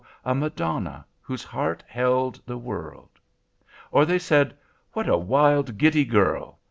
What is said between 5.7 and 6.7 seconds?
giddy girl!